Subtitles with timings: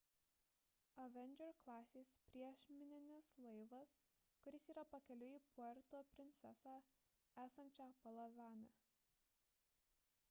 [1.01, 3.93] avenger klasės priešmininis laivas
[4.47, 6.75] kuris yra pakeliui į puerto prinsesą
[7.47, 8.69] esančią palavane